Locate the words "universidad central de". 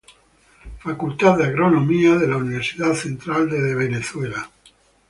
2.37-3.75